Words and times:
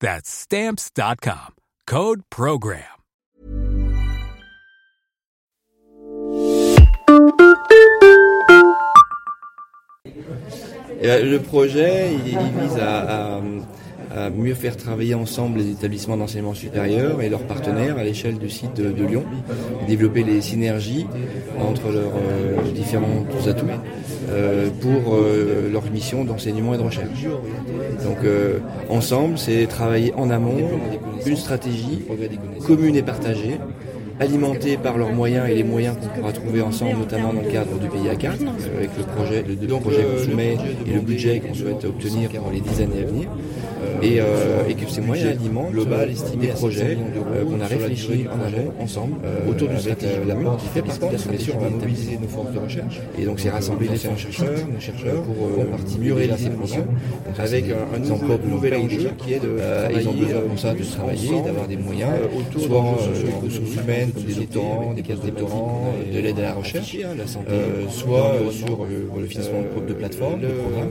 That's 0.00 0.28
Stamps.com. 0.28 1.54
Code 1.86 2.22
PROGRAM. 2.30 2.96
Le 11.02 11.38
projet, 11.38 12.14
il, 12.14 12.28
il 12.28 12.38
vise 12.60 12.78
à, 12.78 13.36
à 13.36 13.40
à 14.14 14.30
mieux 14.30 14.54
faire 14.54 14.76
travailler 14.76 15.14
ensemble 15.14 15.58
les 15.58 15.70
établissements 15.70 16.16
d'enseignement 16.16 16.54
supérieur 16.54 17.22
et 17.22 17.28
leurs 17.28 17.46
partenaires 17.46 17.98
à 17.98 18.04
l'échelle 18.04 18.38
du 18.38 18.48
site 18.48 18.74
de, 18.74 19.04
Lyon, 19.04 19.24
développer 19.86 20.22
les 20.22 20.40
synergies 20.40 21.06
entre 21.60 21.90
leurs 21.92 22.14
euh, 22.16 22.72
différents 22.72 23.24
atouts 23.46 23.66
euh, 24.28 24.70
pour 24.80 25.14
euh, 25.14 25.70
leur 25.70 25.88
mission 25.90 26.24
d'enseignement 26.24 26.74
et 26.74 26.78
de 26.78 26.82
recherche. 26.82 27.24
Donc 28.02 28.18
euh, 28.24 28.58
ensemble, 28.88 29.38
c'est 29.38 29.66
travailler 29.66 30.12
en 30.16 30.30
amont 30.30 30.56
une 31.24 31.36
stratégie 31.36 32.04
commune 32.66 32.96
et 32.96 33.02
partagée 33.02 33.60
alimentés 34.18 34.78
par 34.78 34.98
leurs 34.98 35.12
moyens 35.12 35.48
et 35.48 35.54
les 35.54 35.62
moyens 35.62 35.96
qu'on 35.96 36.08
pourra 36.08 36.32
trouver 36.32 36.60
ensemble, 36.62 36.98
notamment 36.98 37.32
dans 37.32 37.42
le 37.42 37.50
cadre 37.50 37.78
du 37.78 38.08
à 38.08 38.16
4, 38.16 38.34
avec 38.76 38.90
le 38.96 39.04
projet, 39.04 39.44
le, 39.46 39.66
projet 39.78 40.02
qu'on 40.02 40.24
soumet 40.24 40.56
et 40.86 40.92
le 40.92 41.00
budget 41.00 41.40
qu'on 41.40 41.54
souhaite 41.54 41.84
obtenir 41.84 42.30
pour 42.30 42.50
les 42.50 42.60
10 42.60 42.80
années 42.80 43.02
à 43.02 43.06
venir. 43.06 43.28
Euh, 43.86 44.62
euh, 44.66 44.68
et, 44.68 44.74
que 44.74 44.88
ces 44.88 45.00
moyens 45.00 45.30
alimentent 45.30 45.72
global 45.72 46.10
euh, 46.10 46.36
des 46.36 46.48
projets 46.48 46.98
qu'on 47.48 47.60
a 47.60 47.66
réfléchi 47.66 48.26
en 48.28 48.46
amont 48.46 48.72
ensemble 48.80 49.16
autour 49.48 49.68
d'une 49.68 49.78
stratégie 49.78 50.14
qui 50.58 50.68
fait 50.68 50.82
partie 50.82 51.06
de 51.06 51.12
la 51.12 51.18
stratégie 51.18 51.52
on 51.56 52.20
nos 52.20 52.28
forces 52.28 52.52
de 52.52 52.58
recherche. 52.58 53.00
Et 53.18 53.24
donc 53.24 53.40
c'est 53.40 53.50
rassembler 53.50 53.88
les 53.88 53.96
chercheurs, 53.96 54.68
nos 54.72 54.80
chercheurs 54.80 55.22
pour 55.22 55.98
murer 56.00 56.30
ces 56.36 56.50
programmes 56.50 56.86
avec 57.38 57.64
un 57.66 58.48
nouvel 58.48 58.74
enjeu 58.74 59.10
qui 59.18 59.34
est 59.34 59.40
de 59.40 59.56
ils 59.94 60.08
ont 60.08 60.12
besoin 60.12 60.56
ça 60.56 60.74
de 60.74 60.82
travailler 60.82 61.42
d'avoir 61.44 61.68
des 61.68 61.76
moyens 61.76 62.12
soit 62.58 62.80
en 62.80 62.92
ressources 62.94 63.74
humaines 63.82 64.10
comme 64.12 64.24
des 64.24 64.34
doctorants, 64.34 64.94
des 64.94 65.02
postes 65.02 65.26
doctorants, 65.26 65.92
de 66.12 66.18
l'aide 66.18 66.38
à 66.38 66.42
la 66.42 66.54
recherche, 66.54 66.96
soit 67.90 68.32
sur 68.50 68.86
le 69.18 69.26
financement 69.26 69.62
de 69.86 69.92
plateformes, 69.92 70.40
de 70.40 70.48
programmes. 70.48 70.90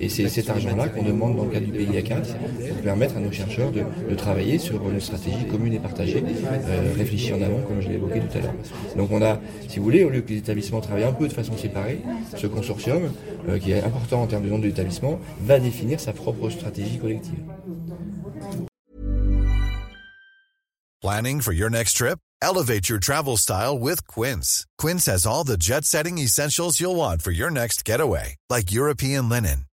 Et 0.00 0.08
c'est 0.08 0.28
cet 0.28 0.48
argent-là 0.48 0.88
qu'on 0.88 1.02
demande 1.02 1.36
dans 1.36 1.44
le 1.44 1.50
cadre 1.50 1.66
du 1.66 1.72
PIA 1.72 2.00
4 2.00 2.29
place 2.34 2.76
qui 2.76 2.82
permettre 2.82 3.16
à 3.16 3.20
nos 3.20 3.32
chercheurs 3.32 3.70
de, 3.72 4.14
travailler 4.14 4.58
sur 4.58 4.88
une 4.88 5.00
stratégie 5.00 5.46
commune 5.46 5.72
et 5.72 5.78
partagée, 5.78 6.22
euh, 6.22 6.92
réfléchie 6.96 7.32
en 7.32 7.40
amont, 7.42 7.62
comme 7.62 7.80
je 7.80 7.88
l'ai 7.88 7.94
évoqué 7.94 8.20
tout 8.20 8.38
à 8.38 8.40
l'heure. 8.42 8.54
Donc 8.96 9.10
on 9.12 9.22
a, 9.22 9.40
si 9.68 9.78
vous 9.78 9.84
voulez, 9.84 10.04
au 10.04 10.10
lieu 10.10 10.20
que 10.20 10.30
les 10.30 10.38
établissements 10.38 10.80
travaillent 10.80 11.04
un 11.04 11.12
peu 11.12 11.26
de 11.26 11.32
façon 11.32 11.56
séparée, 11.56 12.00
ce 12.36 12.46
consortium, 12.46 13.10
euh, 13.48 13.58
qui 13.58 13.72
est 13.72 13.82
important 13.82 14.22
en 14.22 14.26
termes 14.26 14.44
de 14.44 14.50
nombre 14.50 14.62
d'établissements, 14.62 15.18
va 15.42 15.58
définir 15.58 16.00
sa 16.00 16.12
propre 16.12 16.50
stratégie 16.50 16.98
collective. 16.98 17.38
Planning 21.00 21.40
for 21.40 21.52
your 21.52 21.70
next 21.70 21.94
trip? 21.94 22.18
Elevate 22.42 22.88
your 22.88 22.98
travel 22.98 23.36
style 23.38 23.78
with 23.78 24.06
Quince. 24.06 24.66
Quince 24.76 25.06
has 25.06 25.26
all 25.26 25.44
the 25.44 25.56
jet-setting 25.56 26.18
essentials 26.18 26.78
you'll 26.78 26.96
want 26.96 27.22
for 27.22 27.30
your 27.30 27.50
next 27.50 27.86
getaway, 27.86 28.36
like 28.50 28.70
European 28.70 29.28
linen. 29.28 29.69